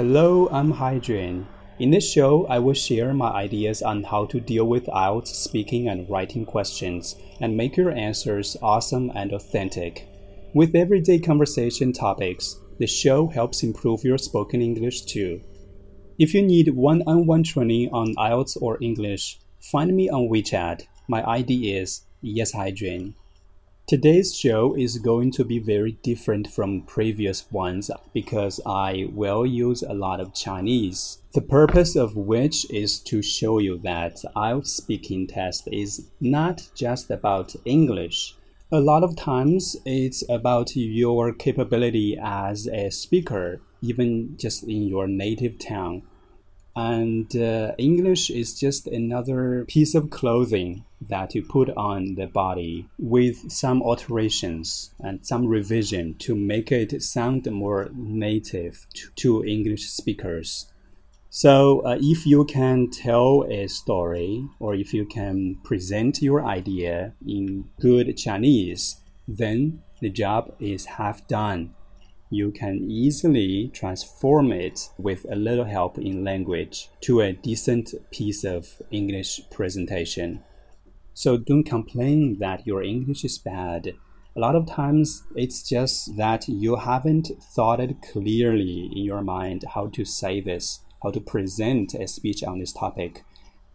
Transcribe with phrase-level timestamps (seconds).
[0.00, 1.44] Hello, I'm Hydrian.
[1.78, 5.88] In this show, I will share my ideas on how to deal with IELTS speaking
[5.88, 10.08] and writing questions and make your answers awesome and authentic.
[10.54, 15.42] With everyday conversation topics, the show helps improve your spoken English too.
[16.18, 20.86] If you need one on one training on IELTS or English, find me on WeChat.
[21.08, 23.16] My ID is YesHydrian.
[23.90, 29.82] Today's show is going to be very different from previous ones because I will use
[29.82, 31.18] a lot of Chinese.
[31.34, 37.10] The purpose of which is to show you that IELTS speaking test is not just
[37.10, 38.36] about English.
[38.70, 45.08] A lot of times it's about your capability as a speaker, even just in your
[45.08, 46.02] native tongue.
[46.76, 52.88] And uh, English is just another piece of clothing that you put on the body
[52.98, 59.88] with some alterations and some revision to make it sound more native to, to English
[59.88, 60.70] speakers.
[61.32, 67.14] So, uh, if you can tell a story or if you can present your idea
[67.24, 68.96] in good Chinese,
[69.28, 71.74] then the job is half done
[72.30, 78.44] you can easily transform it with a little help in language to a decent piece
[78.44, 80.42] of English presentation.
[81.12, 83.94] So don't complain that your English is bad.
[84.36, 89.64] A lot of times it's just that you haven't thought it clearly in your mind
[89.74, 93.24] how to say this, how to present a speech on this topic,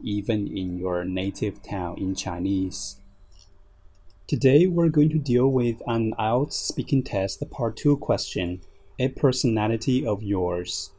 [0.01, 3.01] even in your native tongue in Chinese.
[4.27, 8.61] Today we're going to deal with an IELTS speaking test part 2 question,
[8.97, 10.89] a personality of yours.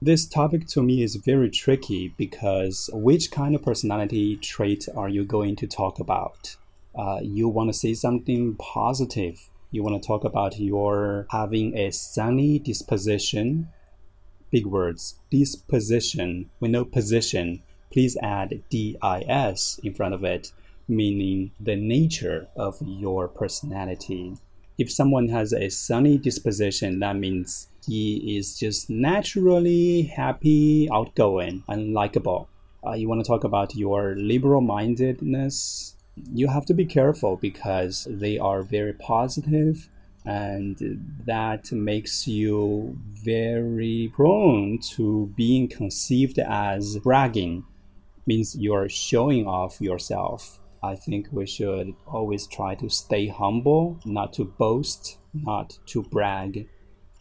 [0.00, 5.24] This topic to me is very tricky because which kind of personality trait are you
[5.24, 6.54] going to talk about?
[6.96, 9.50] Uh, you want to say something positive.
[9.72, 13.70] You want to talk about your having a sunny disposition.
[14.52, 15.18] Big words.
[15.28, 16.50] Disposition.
[16.60, 17.64] We know position.
[17.92, 20.52] Please add dis in front of it
[20.90, 24.34] meaning the nature of your personality.
[24.76, 31.94] If someone has a sunny disposition, that means he is just naturally happy, outgoing, and
[31.94, 32.48] likable.
[32.84, 35.96] Uh, you want to talk about your liberal mindedness.
[36.32, 39.88] You have to be careful because they are very positive
[40.24, 40.76] and
[41.24, 47.64] that makes you very prone to being conceived as bragging
[48.26, 54.32] means you're showing off yourself I think we should always try to stay humble, not
[54.34, 56.68] to boast, not to brag.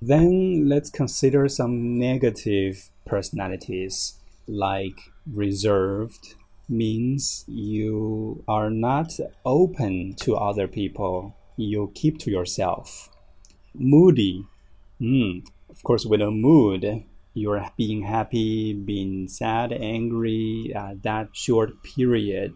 [0.02, 4.16] Then let's consider some negative personalities
[4.48, 6.36] like reserved
[6.70, 11.36] means you are not open to other people.
[11.58, 13.10] You keep to yourself.
[13.74, 14.46] Moody.
[15.02, 17.04] Mm, of course, with a mood,
[17.34, 22.56] you're being happy, being sad, angry, uh, that short period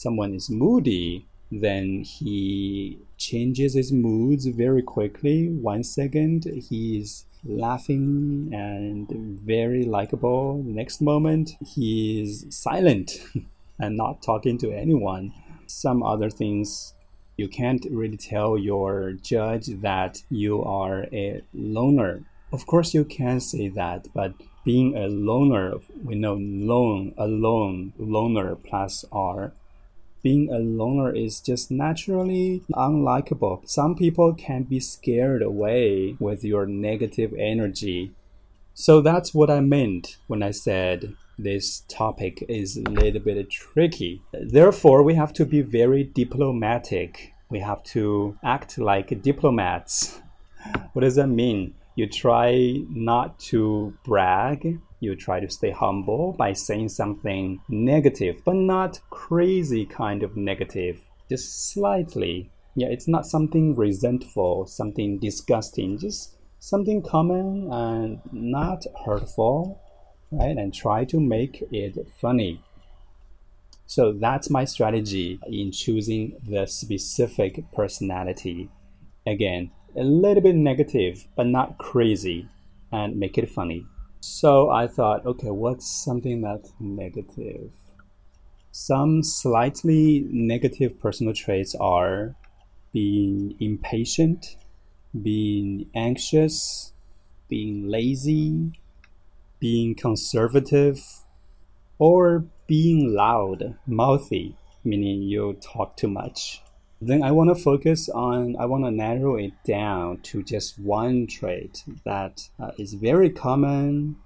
[0.00, 5.48] someone is moody, then he changes his moods very quickly.
[5.48, 10.62] One second he's laughing and very likable.
[10.62, 13.12] The next moment he's silent
[13.78, 15.34] and not talking to anyone.
[15.66, 16.94] Some other things
[17.36, 22.22] you can't really tell your judge that you are a loner.
[22.52, 24.32] Of course, you can say that, but
[24.64, 29.52] being a loner, we know lone, alone, loner plus R
[30.22, 33.68] being a loner is just naturally unlikable.
[33.68, 38.12] Some people can be scared away with your negative energy.
[38.74, 44.22] So that's what I meant when I said this topic is a little bit tricky.
[44.32, 47.32] Therefore, we have to be very diplomatic.
[47.48, 50.20] We have to act like diplomats.
[50.92, 51.74] What does that mean?
[51.96, 58.54] You try not to brag you try to stay humble by saying something negative, but
[58.54, 62.50] not crazy kind of negative, just slightly.
[62.76, 69.80] Yeah, it's not something resentful, something disgusting, just something common and not hurtful,
[70.30, 70.56] right?
[70.56, 72.62] And try to make it funny.
[73.86, 78.68] So that's my strategy in choosing the specific personality.
[79.26, 82.48] Again, a little bit negative, but not crazy,
[82.92, 83.86] and make it funny.
[84.20, 87.72] So I thought, okay, what's something that's negative?
[88.70, 92.36] Some slightly negative personal traits are
[92.92, 94.56] being impatient,
[95.22, 96.92] being anxious,
[97.48, 98.72] being lazy,
[99.58, 101.02] being conservative,
[101.98, 106.62] or being loud, mouthy, meaning you talk too much.
[107.02, 111.26] Then I want to focus on, I want to narrow it down to just one
[111.26, 114.16] trait that uh, is very common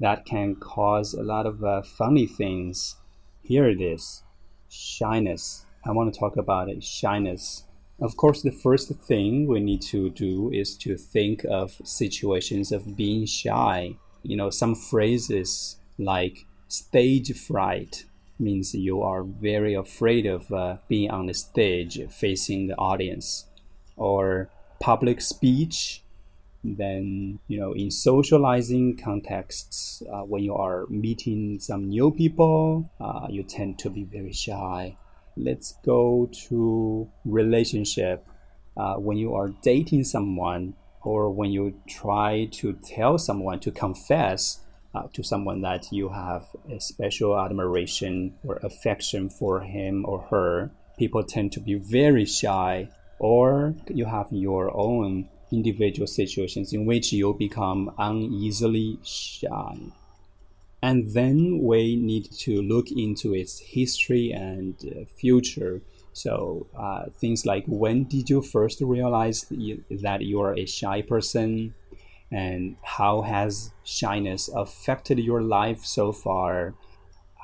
[0.00, 2.96] that can cause a lot of uh, funny things.
[3.42, 4.22] Here it is
[4.70, 5.66] shyness.
[5.84, 7.64] I want to talk about it shyness.
[8.00, 12.96] Of course, the first thing we need to do is to think of situations of
[12.96, 13.96] being shy.
[14.22, 18.06] You know, some phrases like stage fright
[18.38, 23.46] means you are very afraid of uh, being on the stage facing the audience,
[23.96, 24.50] or
[24.80, 26.02] public speech.
[26.64, 33.26] Then, you know, in socializing contexts, uh, when you are meeting some new people, uh,
[33.28, 34.96] you tend to be very shy
[35.36, 38.26] let's go to relationship
[38.76, 44.60] uh, when you are dating someone or when you try to tell someone to confess
[44.94, 50.70] uh, to someone that you have a special admiration or affection for him or her
[50.98, 57.12] people tend to be very shy or you have your own individual situations in which
[57.12, 59.76] you become uneasily shy
[60.82, 65.80] and then we need to look into its history and uh, future.
[66.12, 71.74] So uh, things like when did you first realize that you are a shy person,
[72.32, 76.74] and how has shyness affected your life so far?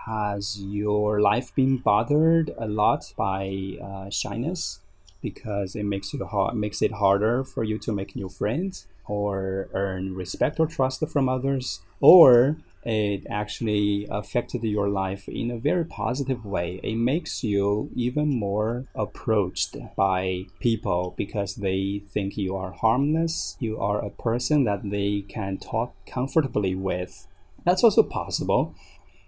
[0.07, 4.81] Has your life been bothered a lot by uh, shyness
[5.21, 9.69] because it makes you hard, makes it harder for you to make new friends or
[9.75, 15.85] earn respect or trust from others, or it actually affected your life in a very
[15.85, 16.81] positive way.
[16.83, 23.79] It makes you even more approached by people because they think you are harmless, you
[23.79, 27.27] are a person that they can talk comfortably with.
[27.65, 28.75] That's also possible.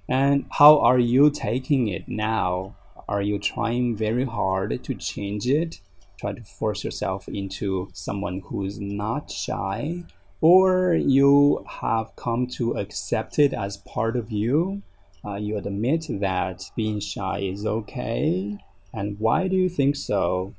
[0.08, 2.76] And how are you taking it now?
[3.08, 5.80] Are you trying very hard to change it?
[6.18, 10.04] Try to force yourself into someone who's not shy?
[10.40, 14.82] Or you have come to accept it as part of you.
[15.24, 18.58] Uh, you admit that being shy is okay.
[18.92, 20.54] And why do you think so?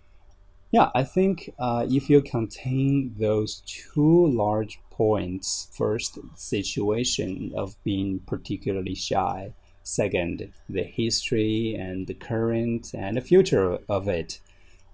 [0.72, 8.20] Yeah, I think uh, if you contain those two large points first, situation of being
[8.26, 9.54] particularly shy,
[9.84, 14.40] second, the history and the current and the future of it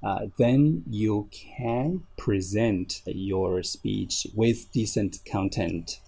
[0.03, 5.99] uh, then you can present your speech with decent content.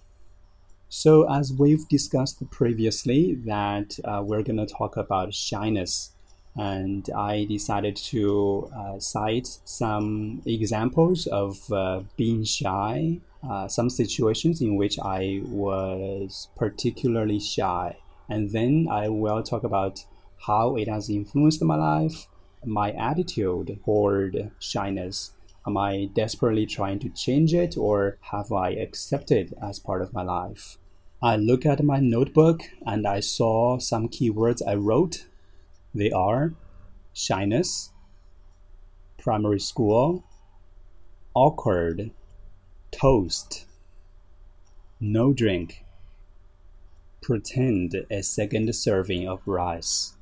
[0.87, 6.11] So, as we've discussed previously, that uh, we're going to talk about shyness,
[6.55, 14.61] and I decided to uh, cite some examples of uh, being shy, uh, some situations
[14.61, 17.97] in which I was particularly shy,
[18.27, 20.05] and then I will talk about
[20.47, 22.27] how it has influenced my life
[22.65, 25.31] my attitude toward shyness?
[25.65, 30.23] Am I desperately trying to change it or have I accepted as part of my
[30.23, 30.77] life?
[31.21, 35.25] I look at my notebook and I saw some keywords I wrote.
[35.93, 36.53] They are
[37.13, 37.91] shyness,
[39.17, 40.23] primary school,
[41.33, 42.11] awkward,
[42.91, 43.65] toast,
[44.99, 45.83] no drink,
[47.21, 50.15] pretend a second serving of rice,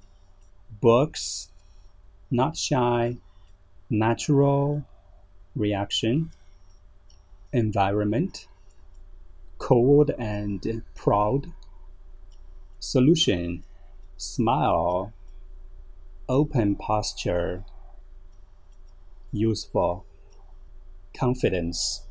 [0.81, 1.49] books,
[2.29, 3.17] not shy,
[3.89, 4.83] natural
[5.55, 6.31] reaction,
[7.53, 8.47] environment,
[9.57, 11.47] cold and proud,
[12.79, 13.63] solution,
[14.17, 15.13] smile,
[16.29, 17.63] open posture,
[19.31, 20.05] useful,
[21.17, 22.03] confidence.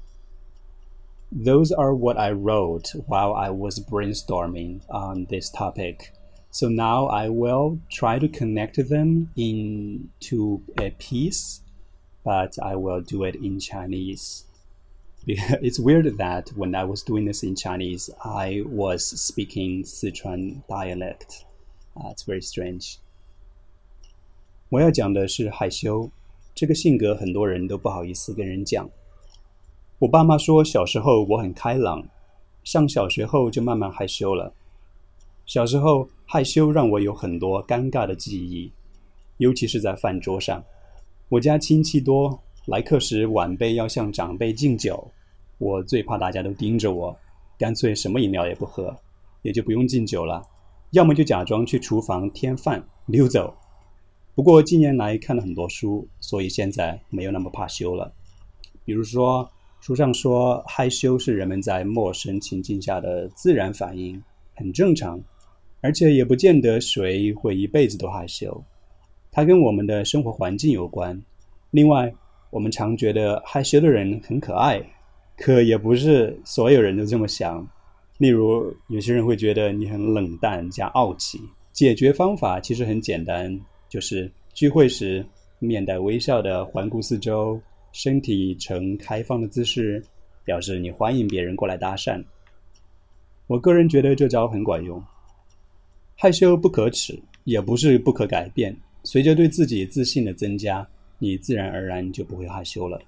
[1.30, 6.15] Those are what I wrote while I was brainstorming on this topic.
[6.55, 11.61] So now I will try to connect them into a piece,
[12.23, 14.43] but I will do it in Chinese.
[15.25, 21.45] It's weird that when I was doing this in Chinese, I was speaking Sichuan dialect.
[21.95, 22.97] Uh, it's very strange.
[24.69, 26.09] 我要讲的是害羞，
[26.55, 28.89] 这个性格很多人都不好意思跟人讲。
[29.99, 32.07] 我爸妈说小时候我很开朗，
[32.63, 34.53] 上小学后就慢慢害羞了。
[35.45, 38.70] 小时候 害羞让我有很多尴尬的记忆，
[39.38, 40.62] 尤其是在饭桌上。
[41.28, 45.08] 我家亲戚多，来客时晚辈要向长辈敬酒，
[45.58, 47.16] 我最怕大家都盯着我，
[47.56, 48.94] 干脆什么饮料也不喝，
[49.42, 50.42] 也就不用敬酒了。
[50.90, 53.54] 要么就假装去厨房添饭溜走。
[54.34, 58.12] 不过近年来看了很多书，所以现在没有那么怕羞了。
[58.84, 59.48] 比如说，
[59.80, 64.20] 书上说害羞是人们在陌生情境下的自然反应，
[64.54, 65.20] 很正常。
[65.80, 68.64] 而且也不见得谁会一辈子都害羞，
[69.30, 71.20] 它跟我们的生活环境有关。
[71.70, 72.12] 另外，
[72.50, 74.82] 我们常觉得害羞的人很可爱，
[75.36, 77.66] 可也不是所有人都这么想。
[78.18, 81.38] 例如，有些人会觉得你很冷淡加傲气。
[81.72, 83.54] 解决方法其实很简单，
[83.88, 85.24] 就是聚会时
[85.58, 87.60] 面带微笑的环顾四周，
[87.92, 90.02] 身体呈开放的姿势，
[90.44, 92.24] 表示你欢迎别人过来搭讪。
[93.46, 95.02] 我个人觉得这招很管用。
[96.15, 98.77] 害羞不可耻，也不是不可改变。
[99.03, 100.87] 随着对自己自信的增加，
[101.19, 103.01] 你自然而然就不会害羞了。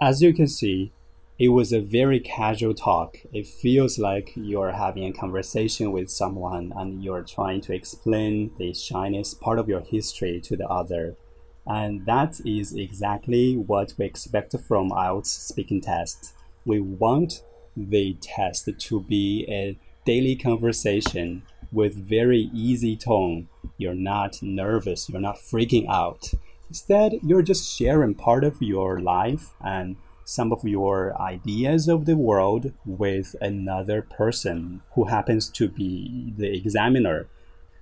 [0.00, 0.90] As you can see,
[1.38, 3.14] it was a very casual talk.
[3.32, 8.72] It feels like you're having a conversation with someone and you're trying to explain the
[8.72, 11.16] shyness part of your history to the other.
[11.64, 16.34] And that is exactly what we expect from IELTS speaking test.
[16.64, 17.42] We want
[17.76, 23.49] the test to be a daily conversation with very easy tone.
[23.77, 26.31] You're not nervous, you're not freaking out.
[26.69, 29.95] Instead, you're just sharing part of your life and
[30.25, 36.53] some of your ideas of the world with another person who happens to be the
[36.53, 37.27] examiner.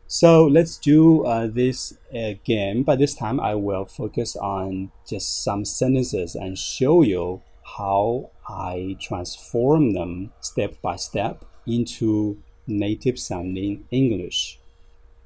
[0.08, 5.66] So let's do uh, this again, but this time I will focus on just some
[5.66, 7.42] sentences and show you
[7.78, 14.59] how I transform them step by step into native sounding English.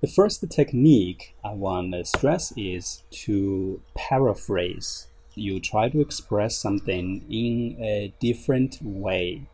[0.01, 5.07] The first technique I want to stress is to paraphrase.
[5.35, 9.47] You try to express something in a different way.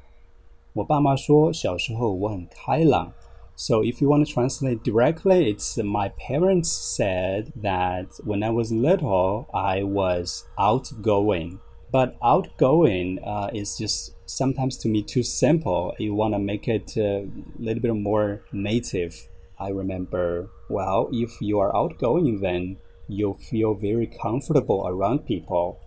[0.72, 3.12] 我爸妈说小时候我很开朗。
[3.56, 9.46] So if you want to translate directly, it's my parents said that when I was little,
[9.52, 11.58] I was outgoing.
[11.91, 15.95] But outgoing uh, is just sometimes to me too simple.
[15.97, 17.27] You want to make it a
[17.57, 19.27] little bit more native.
[19.59, 22.77] I remember, well, if you are outgoing, then
[23.07, 25.79] you'll feel very comfortable around people.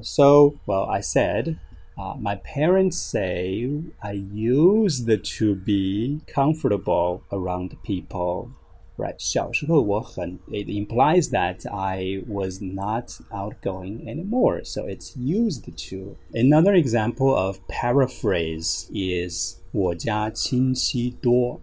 [0.00, 1.60] So, well, I said,
[1.98, 3.68] uh, my parents say
[4.02, 8.50] I used the to be comfortable around people
[8.97, 16.73] right 小时候我很 it implies that I was not outgoing anymore so it's used to another
[16.73, 21.61] example of paraphrase is 我家亲戚多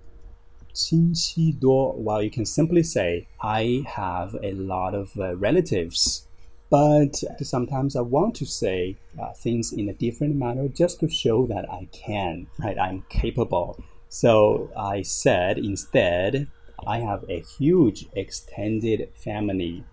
[0.73, 6.25] 亲戚多 well you can simply say I have a lot of uh, relatives
[6.71, 11.47] but sometimes I want to say uh, things in a different manner just to show
[11.47, 12.77] that I can, right?
[12.77, 13.79] I'm capable.
[14.09, 16.49] So I said instead,
[16.87, 19.85] I have a huge extended family.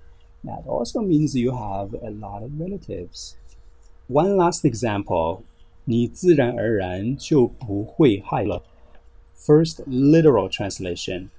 [0.43, 3.35] That also means you have a lot of relatives.
[4.07, 5.43] One last example.
[5.85, 8.63] 你自然而然就不会害了.
[9.35, 11.29] First literal translation.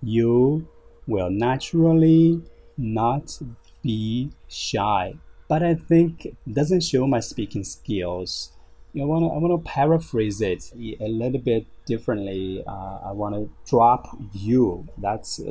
[0.00, 0.62] You
[1.06, 2.42] will naturally
[2.76, 3.42] not
[3.82, 5.18] be shy.
[5.48, 8.50] But I think it doesn't show my speaking skills.
[8.95, 12.63] I want to I want to paraphrase it a little bit differently.
[12.67, 14.87] Uh, I want to drop you.
[14.97, 15.41] That's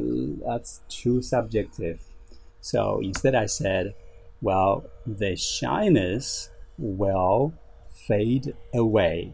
[0.47, 2.01] that's too subjective.
[2.61, 3.95] So instead, I said,
[4.41, 7.55] well, the shyness will
[8.07, 9.33] fade away.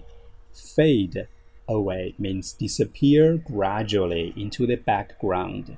[0.54, 1.28] Fade
[1.68, 5.76] away means disappear gradually into the background.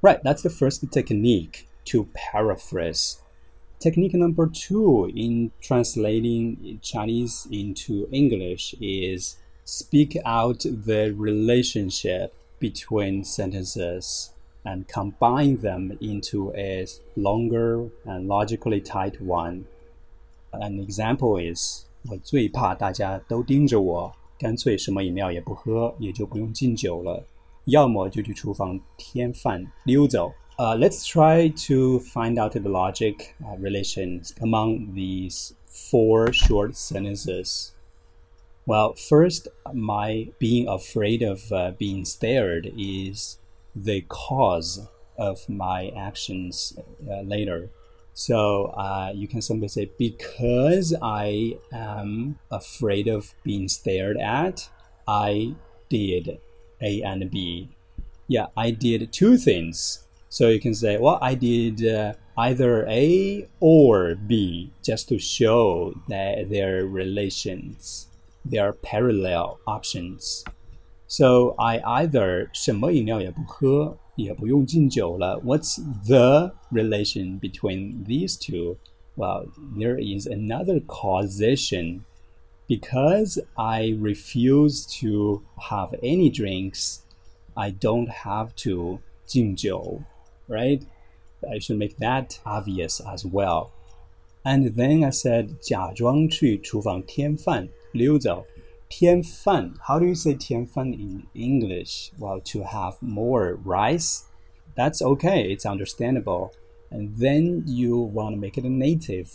[0.00, 3.20] Right, that's the first technique to paraphrase.
[3.79, 14.29] Technique number two in translating Chinese into English is speak out the relationship between sentences
[14.63, 19.63] and combine them into a longer and logically tight one.
[20.51, 27.23] An example is 我最怕大家都盯着我，干脆什么饮料也不喝，也就不用敬酒了，
[27.65, 30.31] 要么就去厨房添饭溜走。
[30.58, 37.72] Uh, let's try to find out the logic uh, relations among these four short sentences.
[38.64, 43.38] Well, first, my being afraid of uh, being stared is
[43.74, 46.76] the cause of my actions
[47.08, 47.70] uh, later.
[48.14, 54.70] So uh, you can simply say, because I am afraid of being stared at,
[55.06, 55.54] I
[55.90, 56.40] did
[56.80, 57.68] A and B.
[58.26, 60.05] Yeah, I did two things.
[60.35, 65.93] So you can say, well, I did uh, either A or B just to show
[66.07, 68.07] that their relations,
[68.45, 70.45] their parallel options.
[71.07, 75.41] So I either 什么饮料也不喝，也不用敬酒了。
[75.41, 78.77] What's the relation between these two?
[79.17, 82.01] Well, there is another causation.
[82.69, 86.99] Because I refuse to have any drinks,
[87.53, 89.99] I don't have to 敬酒
[90.47, 90.83] right?
[91.49, 93.71] I should make that obvious as well.
[94.43, 98.45] And then I said 假装去厨房添饭溜走
[98.91, 99.75] Tian fan.
[99.87, 102.11] How do you say tian fan in English?
[102.19, 104.25] Well, to have more rice.
[104.75, 105.49] That's okay.
[105.49, 106.51] It's understandable.
[106.91, 109.31] And then you want to make it a native.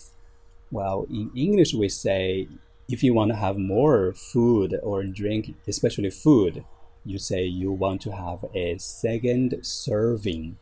[0.70, 2.48] Well, in English, we say
[2.86, 6.62] if you want to have more food or drink, especially food,
[7.04, 10.58] you say you want to have a second serving.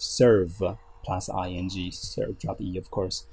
[0.00, 0.62] serve
[1.04, 3.26] plus ing, serve, drop e of course.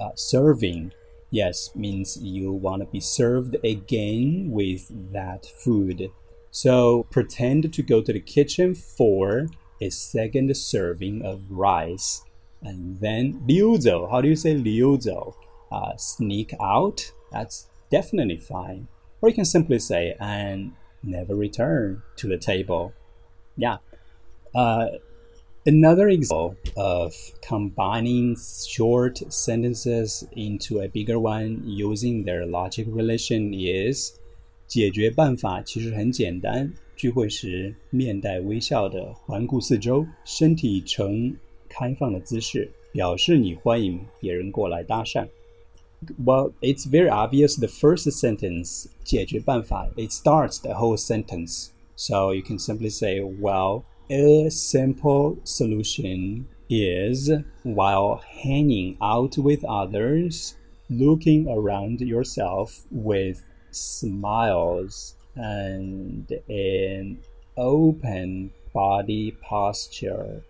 [0.00, 0.92] Uh, serving,
[1.30, 6.10] yes, means you want to be served again with that food.
[6.50, 9.46] So pretend to go to the kitchen for
[9.80, 12.22] a second serving of rice.
[12.62, 15.34] And then liuzou, how do you say liuzou?
[15.70, 18.88] Uh, sneak out, that's definitely fine.
[19.20, 22.92] Or you can simply say, and never return to the table.
[23.56, 23.78] Yeah.
[24.54, 24.86] Uh,
[25.65, 34.13] another example of combining short sentences into a bigger one using their logic relation is
[34.67, 36.71] 解决办法其实很简单。
[36.95, 41.35] 聚会时，面带微笑的环顾四周，身体呈
[41.67, 45.27] 开放的姿势，表示你欢迎别人过来搭讪。
[46.23, 47.57] well, it's very obvious.
[47.57, 51.69] The first sentence, 解决办法, it starts the whole sentence.
[51.95, 57.31] So you can simply say, well, a simple solution is
[57.63, 60.55] while hanging out with others,
[60.89, 67.19] looking around yourself with smiles and an
[67.57, 70.41] open body posture.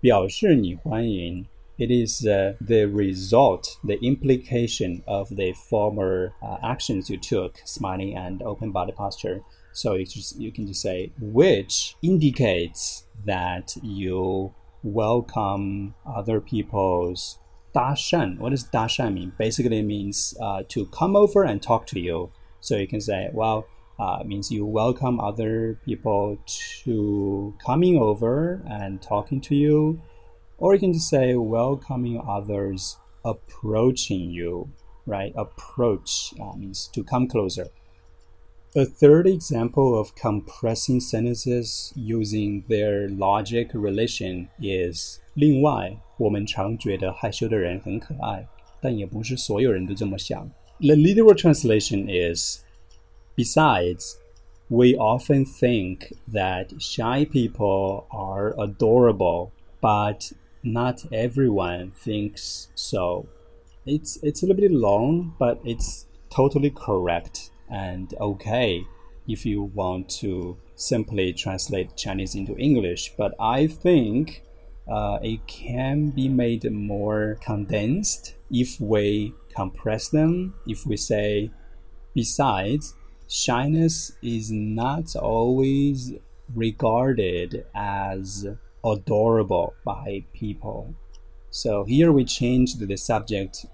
[0.00, 1.46] 表示你欢迎
[1.78, 8.14] it is uh, the result, the implication of the former uh, actions you took, smiling
[8.16, 9.40] and open body posture.
[9.76, 17.38] So you, just, you can just say, which indicates that you welcome other people's
[17.74, 18.38] 搭讪.
[18.38, 19.32] What does 搭讪 mean?
[19.38, 22.30] Basically, it means uh, to come over and talk to you.
[22.60, 23.66] So you can say, well,
[23.98, 26.38] uh, means you welcome other people
[26.84, 30.00] to coming over and talking to you
[30.62, 34.70] or you can just say welcoming others approaching you,
[35.06, 35.32] right?
[35.36, 37.66] Approach uh, means to come closer.
[38.76, 48.46] A third example of compressing sentences using their logic relation is 另外，我们常觉得害羞的人很可爱，
[48.80, 50.50] 但也不是所有人都这么想。
[50.80, 52.62] The literal translation is
[53.34, 54.16] Besides,
[54.68, 63.24] we often think that shy people are adorable, but not everyone thinks so.
[63.86, 68.85] It's it's a little bit long, but it's totally correct and okay
[69.27, 73.13] if you want to simply translate Chinese into English.
[73.17, 74.43] But I think
[74.89, 80.53] uh, it can be made more condensed if we compress them.
[80.65, 81.51] If we say,
[82.13, 82.93] besides,
[83.27, 86.13] shyness is not always
[86.55, 88.45] regarded as
[88.85, 90.95] adorable by people.
[91.49, 93.65] So here we changed the subject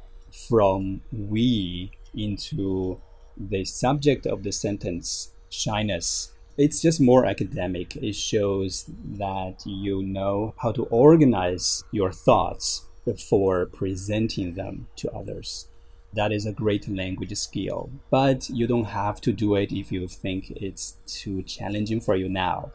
[0.47, 3.01] from we into
[3.37, 6.31] the subject of the sentence, shyness.
[6.57, 7.95] It's just more academic.
[7.95, 15.67] It shows that you know how to organize your thoughts before presenting them to others.
[16.13, 20.07] That is a great language skill, but you don't have to do it if you
[20.07, 22.71] think it's too challenging for you now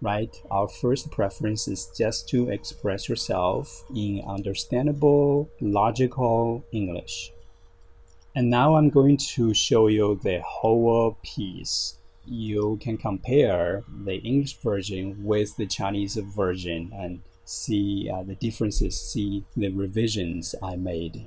[0.00, 0.34] right?
[0.50, 7.32] Our first preference is just to express yourself in understandable, logical English.
[8.32, 11.96] And now I'm going to show you the whole piece.
[12.24, 19.00] You can compare the English version with the Chinese version and see uh, the differences,
[19.00, 21.26] see the revisions I made.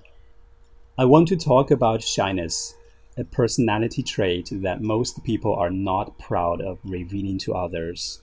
[0.97, 2.75] I want to talk about shyness,
[3.17, 8.21] a personality trait that most people are not proud of revealing to others.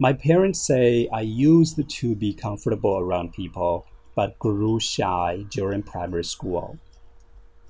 [0.00, 6.24] My parents say I used to be comfortable around people, but grew shy during primary
[6.24, 6.78] school.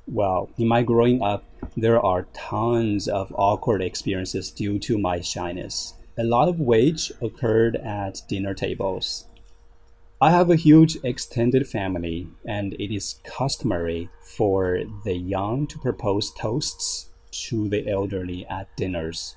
[0.07, 1.45] Well, in my growing up,
[1.77, 7.77] there are tons of awkward experiences due to my shyness, a lot of which occurred
[7.77, 9.27] at dinner tables.
[10.21, 16.33] I have a huge extended family, and it is customary for the young to propose
[16.33, 17.09] toasts
[17.49, 19.37] to the elderly at dinners.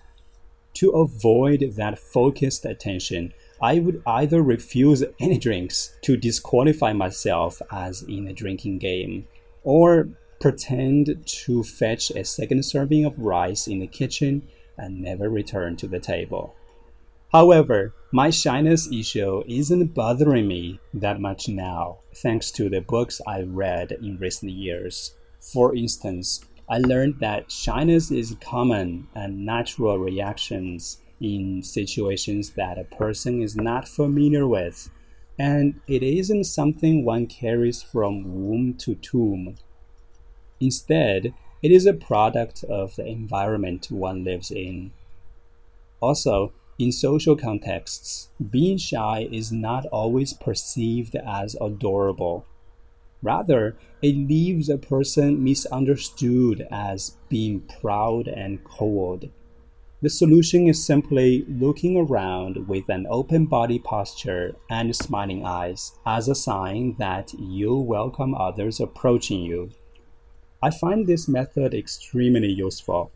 [0.75, 8.03] To avoid that focused attention, I would either refuse any drinks to disqualify myself as
[8.03, 9.27] in a drinking game,
[9.63, 14.47] or pretend to fetch a second serving of rice in the kitchen
[14.77, 16.55] and never return to the table.
[17.31, 23.41] However, my shyness issue isn't bothering me that much now, thanks to the books I
[23.41, 25.13] read in recent years.
[25.39, 32.83] For instance, I learned that shyness is common and natural reactions in situations that a
[32.83, 34.89] person is not familiar with,
[35.37, 39.55] and it isn't something one carries from womb to tomb.
[40.59, 44.91] Instead, it is a product of the environment one lives in.
[46.01, 52.45] Also, in social contexts, being shy is not always perceived as adorable.
[53.21, 59.29] Rather, it leaves a person misunderstood as being proud and cold.
[60.01, 66.29] The solution is simply looking around with an open body posture and smiling eyes as
[66.29, 69.71] a sign that you welcome others approaching you.
[70.61, 73.11] I find this method extremely useful.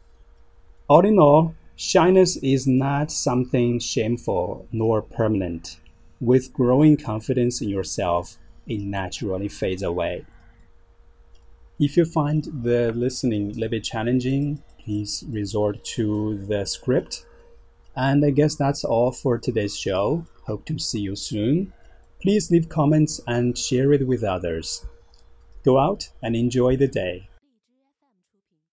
[0.87, 5.77] All in all, shyness is not something shameful nor permanent.
[6.21, 10.25] With growing confidence in yourself, it naturally fades away.
[11.79, 17.25] If you find the listening a little bit challenging, please resort to the script.
[17.93, 20.25] And I guess that's all for today's show.
[20.43, 21.73] Hope to see you soon.
[22.21, 24.85] Please leave comments and share it with others.
[25.65, 27.27] Go out and enjoy the day.